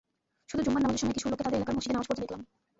শুধু 0.49 0.61
জুমার 0.67 0.83
নামাজের 0.83 1.01
সময় 1.03 1.15
কিছু 1.17 1.27
লোককে 1.31 1.45
তাদের 1.45 1.57
এলাকার 1.59 1.75
মসজিদে 1.75 1.93
নামাজ 1.95 2.07
পড়তে 2.09 2.23
দেখলাম। 2.23 2.41